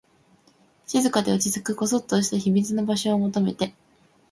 [0.87, 3.75] 静かで、落ち着く、こそっとした秘密の場所を求めて